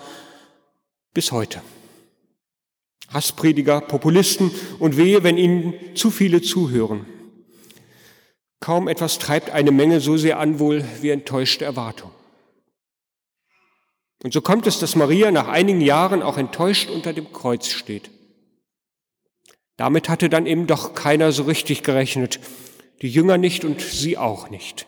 Bis 1.14 1.32
heute. 1.32 1.62
Hassprediger, 3.08 3.80
Populisten 3.80 4.50
und 4.78 4.96
wehe, 4.96 5.22
wenn 5.22 5.38
ihnen 5.38 5.74
zu 5.94 6.10
viele 6.10 6.42
zuhören. 6.42 7.06
Kaum 8.60 8.88
etwas 8.88 9.18
treibt 9.18 9.50
eine 9.50 9.70
Menge 9.70 10.00
so 10.00 10.16
sehr 10.16 10.38
an 10.38 10.58
wohl 10.58 10.84
wie 11.00 11.10
enttäuschte 11.10 11.64
Erwartung. 11.64 12.10
Und 14.22 14.32
so 14.32 14.40
kommt 14.40 14.66
es, 14.66 14.78
dass 14.78 14.96
Maria 14.96 15.30
nach 15.30 15.48
einigen 15.48 15.80
Jahren 15.80 16.22
auch 16.22 16.38
enttäuscht 16.38 16.90
unter 16.90 17.12
dem 17.12 17.32
Kreuz 17.32 17.68
steht. 17.68 18.10
Damit 19.76 20.08
hatte 20.08 20.28
dann 20.28 20.46
eben 20.46 20.66
doch 20.66 20.94
keiner 20.94 21.30
so 21.30 21.44
richtig 21.44 21.84
gerechnet, 21.84 22.40
die 23.00 23.08
Jünger 23.08 23.38
nicht 23.38 23.64
und 23.64 23.80
sie 23.80 24.18
auch 24.18 24.50
nicht. 24.50 24.86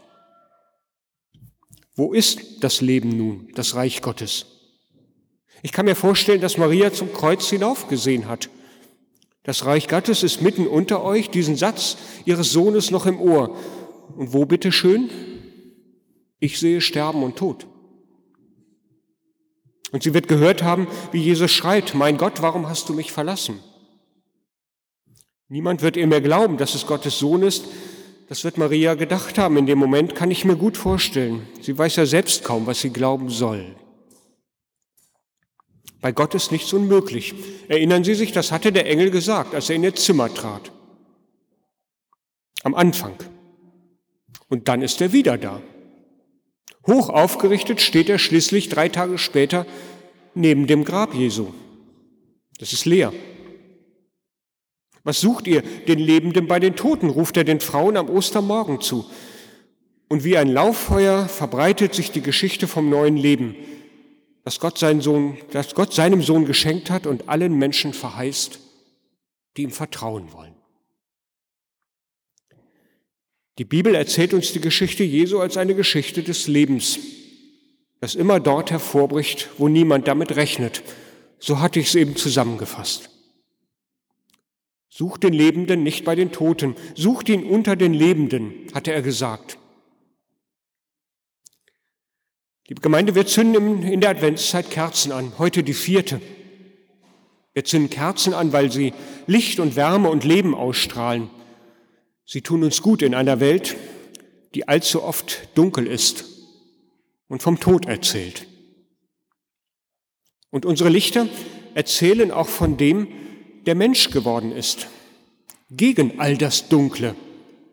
Wo 1.95 2.13
ist 2.13 2.65
das 2.65 2.81
Leben 2.81 3.17
nun, 3.17 3.49
das 3.55 3.77
Reich 3.77 4.03
Gottes? 4.03 4.60
Ich 5.63 5.73
kann 5.73 5.87
mir 5.87 5.97
vorstellen, 5.97 6.41
dass 6.41 6.59
Maria 6.59 6.93
zum 6.93 7.13
Kreuz 7.13 7.49
hinaufgesehen 7.49 8.29
hat. 8.29 8.49
Das 9.43 9.65
Reich 9.65 9.89
Gottes 9.89 10.23
ist 10.23 10.43
mitten 10.43 10.67
unter 10.67 11.03
euch, 11.03 11.31
diesen 11.31 11.57
Satz 11.57 11.97
ihres 12.25 12.53
Sohnes 12.53 12.91
noch 12.91 13.07
im 13.07 13.21
Ohr. 13.21 13.57
Und 14.17 14.33
wo 14.33 14.45
bitte 14.45 14.73
schön? 14.73 15.11
Ich 16.39 16.59
sehe 16.59 16.81
Sterben 16.81 17.23
und 17.23 17.37
Tod. 17.37 17.67
Und 19.93 20.03
sie 20.03 20.15
wird 20.15 20.29
gehört 20.29 20.63
haben, 20.63 20.87
wie 21.13 21.21
Jesus 21.21 21.51
schreit, 21.51 21.95
mein 21.95 22.17
Gott, 22.17 22.43
warum 22.43 22.69
hast 22.69 22.89
du 22.89 22.95
mich 22.95 23.13
verlassen? 23.13 23.59
Niemand 25.49 25.83
wird 25.83 25.97
ihr 25.97 26.07
mehr 26.07 26.21
glauben, 26.21 26.59
dass 26.59 26.77
es 26.77 26.87
Gottes 26.87 27.19
Sohn 27.19 27.43
ist. 27.43 27.65
Das 28.29 28.45
wird 28.45 28.57
Maria 28.57 28.95
gedacht 28.95 29.37
haben. 29.37 29.57
In 29.57 29.67
dem 29.67 29.79
Moment 29.79 30.15
kann 30.15 30.31
ich 30.31 30.45
mir 30.45 30.55
gut 30.55 30.77
vorstellen. 30.77 31.49
Sie 31.61 31.77
weiß 31.77 31.97
ja 31.97 32.07
selbst 32.07 32.45
kaum, 32.45 32.67
was 32.67 32.81
sie 32.81 32.91
glauben 32.91 33.31
soll. 33.31 33.75
Bei 36.01 36.13
Gott 36.13 36.35
ist 36.35 36.51
nichts 36.51 36.73
unmöglich. 36.73 37.35
Erinnern 37.69 38.05
Sie 38.05 38.15
sich, 38.15 38.33
das 38.33 38.53
hatte 38.53 38.73
der 38.73 38.87
Engel 38.87 39.11
gesagt, 39.11 39.55
als 39.55 39.69
er 39.69 39.77
in 39.77 39.85
ihr 39.85 39.95
Zimmer 39.95 40.33
trat. 40.33 40.73
Am 42.63 42.75
Anfang. 42.75 43.15
Und 44.49 44.69
dann 44.69 44.83
ist 44.83 45.01
er 45.01 45.13
wieder 45.13 45.39
da. 45.39 45.61
Hoch 46.87 47.09
aufgerichtet 47.11 47.81
steht 47.81 48.09
er 48.09 48.19
schließlich 48.19 48.69
drei 48.69 48.89
Tage 48.89 49.19
später 49.19 49.67
neben 50.35 50.67
dem 50.67 50.85
Grab 50.85 51.15
Jesu. 51.15 51.49
Das 52.59 52.73
ist 52.73 52.85
leer. 52.85 53.13
Was 55.03 55.21
sucht 55.21 55.47
ihr 55.47 55.63
den 55.63 55.99
Lebenden 55.99 56.47
bei 56.47 56.59
den 56.61 56.77
Toten? 56.77 57.09
ruft 57.09 57.37
er 57.37 57.45
den 57.45 57.61
Frauen 57.61 57.97
am 57.97 58.11
Ostermorgen 58.11 58.81
zu. 58.81 59.07
Und 60.09 60.25
wie 60.25 60.37
ein 60.37 60.49
Lauffeuer 60.49 61.29
verbreitet 61.29 61.95
sich 61.95 62.11
die 62.11 62.21
Geschichte 62.21 62.67
vom 62.67 62.91
neuen 62.91 63.17
Leben, 63.17 63.55
das 64.45 64.59
Gott, 64.59 64.79
Sohn, 64.79 65.39
das 65.53 65.75
Gott 65.75 65.93
seinem 65.93 66.23
Sohn 66.23 66.47
geschenkt 66.47 66.91
hat 66.91 67.07
und 67.07 67.29
allen 67.29 67.59
Menschen 67.59 67.93
verheißt, 67.93 68.59
die 69.57 69.63
ihm 69.63 69.71
vertrauen 69.71 70.33
wollen. 70.33 70.55
Die 73.59 73.65
Bibel 73.65 73.95
erzählt 73.95 74.33
uns 74.33 74.53
die 74.53 74.61
Geschichte 74.61 75.05
Jesu 75.05 75.39
als 75.39 75.57
eine 75.59 75.75
Geschichte 75.75 76.23
des 76.23 76.49
Lebens, 76.49 76.99
das 78.01 78.15
immer 78.15 78.41
dort 78.41 78.71
hervorbricht, 78.71 79.51
wo 79.59 79.69
niemand 79.69 80.09
damit 80.09 80.37
rechnet. 80.37 80.83
So 81.39 81.61
hatte 81.61 81.79
ich 81.81 81.89
es 81.89 81.95
eben 81.95 82.17
zusammengefasst. 82.17 83.11
Sucht 84.89 85.23
den 85.23 85.35
Lebenden 85.35 85.83
nicht 85.83 86.05
bei 86.05 86.15
den 86.15 86.33
Toten, 86.33 86.75
sucht 86.95 87.29
ihn 87.29 87.45
unter 87.45 87.77
den 87.77 87.93
Lebenden, 87.95 88.67
hatte 88.75 88.93
er 88.93 89.03
gesagt. 89.03 89.59
Liebe 92.71 92.83
Gemeinde, 92.83 93.17
wir 93.17 93.27
zünden 93.27 93.83
in 93.83 94.01
der 94.01 94.11
Adventszeit 94.11 94.71
Kerzen 94.71 95.11
an, 95.11 95.33
heute 95.39 95.65
die 95.65 95.75
vierte. 95.75 96.21
Wir 97.53 97.65
zünden 97.65 97.91
Kerzen 97.91 98.33
an, 98.33 98.53
weil 98.53 98.71
sie 98.71 98.95
Licht 99.27 99.59
und 99.59 99.75
Wärme 99.75 100.09
und 100.09 100.23
Leben 100.23 100.55
ausstrahlen. 100.55 101.31
Sie 102.25 102.43
tun 102.43 102.63
uns 102.63 102.81
gut 102.81 103.03
in 103.03 103.13
einer 103.17 103.41
Welt, 103.41 103.77
die 104.55 104.69
allzu 104.69 105.03
oft 105.03 105.49
dunkel 105.57 105.89
ist 105.89 106.27
und 107.27 107.43
vom 107.43 107.59
Tod 107.59 107.87
erzählt. 107.87 108.47
Und 110.51 110.65
unsere 110.65 110.91
Lichter 110.91 111.27
erzählen 111.75 112.31
auch 112.31 112.49
von 112.49 112.77
dem, 112.77 113.09
der 113.67 113.75
Mensch 113.75 114.13
geworden 114.13 114.53
ist, 114.53 114.87
gegen 115.73 116.21
all 116.21 116.39
das 116.39 116.69
Dunkle 116.69 117.17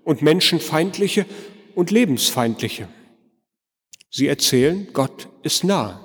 und 0.03 0.23
Menschenfeindliche 0.23 1.27
und 1.75 1.91
Lebensfeindliche. 1.91 2.87
Sie 4.17 4.25
erzählen, 4.25 4.87
Gott 4.93 5.27
ist 5.43 5.63
nah. 5.63 6.03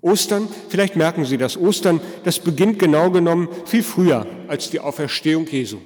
Ostern, 0.00 0.48
vielleicht 0.68 0.94
merken 0.94 1.24
Sie 1.24 1.36
das, 1.36 1.56
Ostern, 1.56 2.00
das 2.22 2.38
beginnt 2.38 2.78
genau 2.78 3.10
genommen 3.10 3.48
viel 3.64 3.82
früher 3.82 4.24
als 4.46 4.70
die 4.70 4.78
Auferstehung 4.78 5.48
Jesu. 5.48 5.78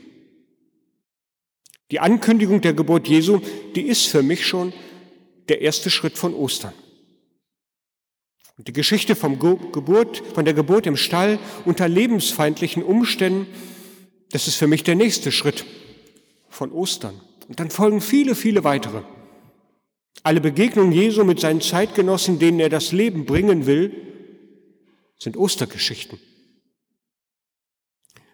Die 1.90 2.00
Ankündigung 2.00 2.61
der 2.61 2.74
Geburt 2.74 3.09
Jesu, 3.09 3.40
die 3.74 3.81
ist 3.81 4.09
für 4.09 4.22
mich 4.22 4.46
schon 4.46 4.74
der 5.48 5.62
erste 5.62 5.88
Schritt 5.88 6.18
von 6.18 6.35
Ostern. 6.35 6.74
Und 8.59 8.68
die 8.68 8.74
Geschichte 8.74 9.16
vom 9.16 9.38
Geburt, 9.38 10.22
von 10.35 10.44
der 10.44 10.53
Geburt 10.53 10.87
im 10.87 10.98
Stall 10.98 11.38
unter 11.64 11.88
lebensfeindlichen 11.88 12.83
Umständen, 12.83 13.46
das 14.33 14.48
ist 14.48 14.57
für 14.57 14.66
mich 14.66 14.85
der 14.85 14.96
nächste 14.96 15.33
Schritt 15.33 15.64
von 16.50 16.70
Ostern. 16.72 17.18
Und 17.48 17.59
dann 17.59 17.70
folgen 17.70 18.03
viele, 18.03 18.35
viele 18.35 18.64
weitere. 18.64 19.00
Alle 20.23 20.40
Begegnungen 20.40 20.92
Jesu 20.92 21.25
mit 21.25 21.40
seinen 21.40 21.61
Zeitgenossen, 21.61 22.38
denen 22.38 22.61
er 22.61 22.68
das 22.68 22.92
Leben 22.92 23.25
bringen 23.25 23.66
will, 23.66 23.94
sind 25.18 25.37
Ostergeschichten. 25.37 26.18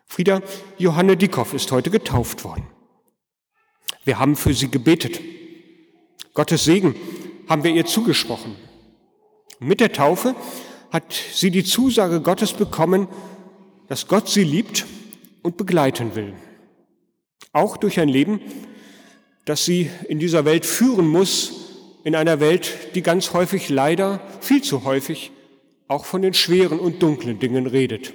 Frieda 0.06 0.40
Johanne 0.78 1.16
Dickhoff 1.16 1.52
ist 1.52 1.70
heute 1.72 1.90
getauft 1.90 2.44
worden. 2.44 2.66
Wir 4.04 4.18
haben 4.18 4.36
für 4.36 4.54
sie 4.54 4.70
gebetet. 4.70 5.20
Gottes 6.32 6.64
Segen 6.64 6.94
haben 7.48 7.64
wir 7.64 7.72
ihr 7.72 7.86
zugesprochen. 7.86 8.56
Mit 9.58 9.80
der 9.80 9.92
Taufe 9.92 10.34
hat 10.90 11.12
sie 11.32 11.50
die 11.50 11.64
Zusage 11.64 12.20
Gottes 12.20 12.52
bekommen, 12.52 13.08
dass 13.88 14.06
Gott 14.06 14.28
sie 14.28 14.44
liebt 14.44 14.86
und 15.42 15.56
begleiten 15.56 16.14
will. 16.14 16.34
Auch 17.52 17.76
durch 17.76 17.98
ein 18.00 18.08
Leben, 18.08 18.40
das 19.44 19.64
sie 19.64 19.90
in 20.08 20.18
dieser 20.18 20.44
Welt 20.44 20.66
führen 20.66 21.06
muss, 21.08 21.65
in 22.06 22.14
einer 22.14 22.38
Welt, 22.38 22.94
die 22.94 23.02
ganz 23.02 23.32
häufig 23.32 23.68
leider, 23.68 24.20
viel 24.40 24.62
zu 24.62 24.84
häufig, 24.84 25.32
auch 25.88 26.04
von 26.04 26.22
den 26.22 26.34
schweren 26.34 26.78
und 26.78 27.02
dunklen 27.02 27.40
Dingen 27.40 27.66
redet, 27.66 28.14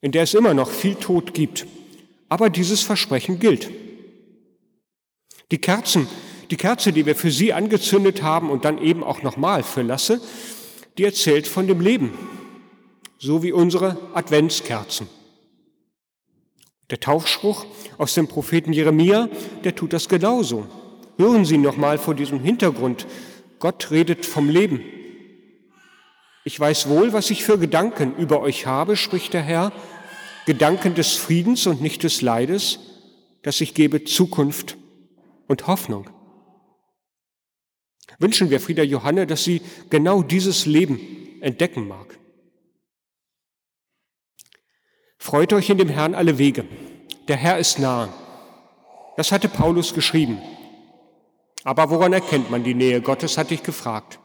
in 0.00 0.10
der 0.10 0.24
es 0.24 0.34
immer 0.34 0.54
noch 0.54 0.68
viel 0.68 0.96
Tod 0.96 1.34
gibt. 1.34 1.68
Aber 2.28 2.50
dieses 2.50 2.82
Versprechen 2.82 3.38
gilt. 3.38 3.70
Die 5.52 5.58
Kerzen, 5.58 6.08
die 6.50 6.56
Kerze, 6.56 6.92
die 6.92 7.06
wir 7.06 7.14
für 7.14 7.30
Sie 7.30 7.52
angezündet 7.52 8.24
haben 8.24 8.50
und 8.50 8.64
dann 8.64 8.82
eben 8.82 9.04
auch 9.04 9.22
nochmal 9.22 9.62
für 9.62 9.82
Lasse, 9.82 10.20
die 10.98 11.04
erzählt 11.04 11.46
von 11.46 11.68
dem 11.68 11.80
Leben, 11.80 12.18
so 13.18 13.44
wie 13.44 13.52
unsere 13.52 13.96
Adventskerzen. 14.14 15.06
Der 16.90 16.98
Taufspruch 16.98 17.66
aus 17.98 18.14
dem 18.14 18.26
Propheten 18.26 18.72
Jeremia, 18.72 19.28
der 19.62 19.76
tut 19.76 19.92
das 19.92 20.08
genauso. 20.08 20.66
Hören 21.18 21.44
Sie 21.44 21.58
nochmal 21.58 21.98
vor 21.98 22.14
diesem 22.14 22.38
Hintergrund. 22.38 23.06
Gott 23.58 23.90
redet 23.90 24.24
vom 24.24 24.48
Leben. 24.48 24.80
Ich 26.44 26.58
weiß 26.58 26.88
wohl, 26.88 27.12
was 27.12 27.30
ich 27.30 27.44
für 27.44 27.58
Gedanken 27.58 28.14
über 28.16 28.40
euch 28.40 28.66
habe, 28.66 28.96
spricht 28.96 29.34
der 29.34 29.42
Herr, 29.42 29.72
Gedanken 30.46 30.94
des 30.94 31.14
Friedens 31.16 31.66
und 31.66 31.82
nicht 31.82 32.04
des 32.04 32.22
Leides, 32.22 32.78
dass 33.42 33.60
ich 33.60 33.74
gebe 33.74 34.04
Zukunft 34.04 34.76
und 35.48 35.66
Hoffnung. 35.66 36.08
Wünschen 38.20 38.48
wir 38.48 38.60
Frieda 38.60 38.84
Johanne, 38.84 39.26
dass 39.26 39.42
sie 39.42 39.60
genau 39.90 40.22
dieses 40.22 40.66
Leben 40.66 41.00
entdecken 41.40 41.88
mag. 41.88 42.16
Freut 45.18 45.52
euch 45.52 45.68
in 45.68 45.78
dem 45.78 45.88
Herrn 45.88 46.14
alle 46.14 46.38
Wege. 46.38 46.64
Der 47.26 47.36
Herr 47.36 47.58
ist 47.58 47.80
nahe. 47.80 48.08
Das 49.16 49.32
hatte 49.32 49.48
Paulus 49.48 49.94
geschrieben. 49.94 50.40
Aber 51.68 51.90
woran 51.90 52.14
erkennt 52.14 52.50
man 52.50 52.64
die 52.64 52.72
Nähe 52.72 53.02
Gottes, 53.02 53.36
hatte 53.36 53.52
ich 53.52 53.62
gefragt. 53.62 54.18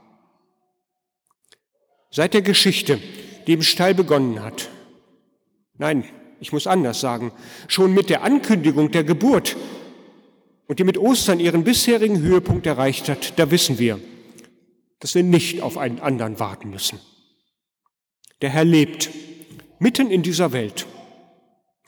Seit 2.10 2.34
der 2.34 2.41
Geschichte, 2.41 3.01
die 3.45 3.51
im 3.51 3.62
Stall 3.62 3.93
begonnen 3.93 4.41
hat. 4.41 4.69
Nein, 5.77 6.06
ich 6.39 6.53
muss 6.53 6.67
anders 6.67 7.01
sagen. 7.01 7.34
Schon 7.67 7.93
mit 7.93 8.10
der 8.10 8.23
Ankündigung 8.23 8.91
der 8.91 9.03
Geburt 9.03 9.58
und 10.67 10.79
die 10.79 10.86
mit 10.86 10.97
Ostern 10.97 11.41
ihren 11.41 11.65
bisherigen 11.65 12.21
Höhepunkt 12.21 12.65
erreicht 12.65 13.10
hat, 13.10 13.38
da 13.38 13.51
wissen 13.51 13.77
wir, 13.77 13.99
dass 15.01 15.13
wir 15.13 15.23
nicht 15.23 15.62
auf 15.62 15.77
einen 15.77 15.99
anderen 15.99 16.39
warten 16.39 16.69
müssen. 16.69 17.01
Der 18.41 18.51
Herr 18.51 18.63
lebt 18.63 19.10
mitten 19.79 20.12
in 20.12 20.21
dieser 20.21 20.53
Welt. 20.53 20.88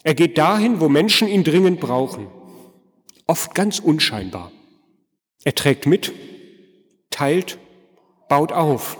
Er 0.03 0.15
geht 0.15 0.37
dahin, 0.37 0.81
wo 0.81 0.89
Menschen 0.89 1.29
ihn 1.29 1.45
dringend 1.45 1.79
brauchen, 1.79 2.27
oft 3.25 3.55
ganz 3.55 3.79
unscheinbar. 3.79 4.51
Er 5.45 5.55
trägt 5.55 5.86
mit, 5.86 6.12
teilt, 7.12 7.60
baut 8.27 8.51
auf. 8.51 8.97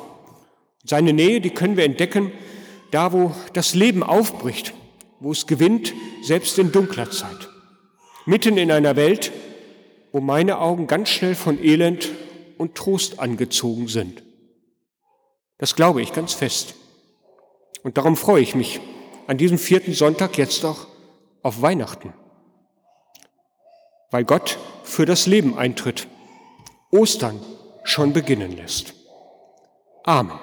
Seine 0.86 1.12
Nähe, 1.12 1.42
die 1.42 1.50
können 1.50 1.76
wir 1.76 1.84
entdecken, 1.84 2.32
da 2.92 3.12
wo 3.12 3.36
das 3.54 3.74
Leben 3.74 4.04
aufbricht, 4.04 4.74
wo 5.20 5.32
es 5.32 5.48
gewinnt, 5.48 5.94
selbst 6.22 6.58
in 6.60 6.72
dunkler 6.72 7.10
Zeit. 7.10 7.50
Mitten 8.26 8.58
in 8.58 8.72
einer 8.72 8.96
Welt, 8.96 9.32
wo 10.12 10.22
meine 10.22 10.60
Augen 10.60 10.88
ganz 10.88 11.10
schnell 11.10 11.36
von 11.36 11.62
Elend 11.62 12.12
und 12.58 12.76
Trost 12.76 13.20
angezogen 13.20 13.88
sind. 13.88 14.24
Das 15.58 15.76
glaube 15.76 16.02
ich 16.02 16.14
ganz 16.14 16.34
fest. 16.34 16.76
Und 17.84 17.98
darum 17.98 18.16
freue 18.16 18.42
ich 18.42 18.56
mich 18.56 18.80
an 19.26 19.38
diesem 19.38 19.58
vierten 19.58 19.94
Sonntag 19.94 20.38
jetzt 20.38 20.64
auch 20.64 20.88
auf 21.42 21.62
Weihnachten, 21.62 22.14
weil 24.12 24.26
Gott 24.26 24.58
für 24.84 25.06
das 25.06 25.26
Leben 25.26 25.58
eintritt, 25.58 26.08
Ostern 26.96 27.40
schon 27.84 28.14
beginnen 28.14 28.56
lässt. 28.56 28.94
Amen. 30.04 30.40